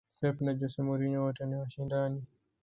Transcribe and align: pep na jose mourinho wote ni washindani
pep 0.19 0.35
na 0.45 0.51
jose 0.57 0.79
mourinho 0.87 1.19
wote 1.23 1.43
ni 1.45 1.55
washindani 1.61 2.21